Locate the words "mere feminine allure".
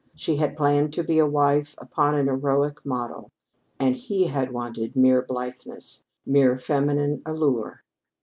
6.25-7.83